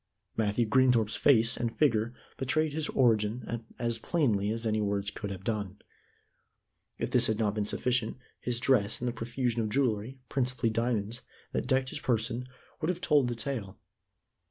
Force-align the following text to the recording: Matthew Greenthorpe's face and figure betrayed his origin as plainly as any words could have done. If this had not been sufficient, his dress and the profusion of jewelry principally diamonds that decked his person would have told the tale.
Matthew 0.35 0.65
Greenthorpe's 0.65 1.15
face 1.15 1.55
and 1.55 1.77
figure 1.77 2.11
betrayed 2.35 2.73
his 2.73 2.89
origin 2.89 3.63
as 3.77 3.99
plainly 3.99 4.49
as 4.49 4.65
any 4.65 4.81
words 4.81 5.11
could 5.11 5.29
have 5.29 5.43
done. 5.43 5.77
If 6.97 7.11
this 7.11 7.27
had 7.27 7.37
not 7.37 7.53
been 7.53 7.65
sufficient, 7.65 8.17
his 8.39 8.59
dress 8.59 8.99
and 8.99 9.07
the 9.07 9.11
profusion 9.13 9.61
of 9.61 9.69
jewelry 9.69 10.17
principally 10.27 10.71
diamonds 10.71 11.21
that 11.51 11.67
decked 11.67 11.89
his 11.89 11.99
person 11.99 12.47
would 12.81 12.89
have 12.89 12.99
told 12.99 13.27
the 13.27 13.35
tale. 13.35 13.77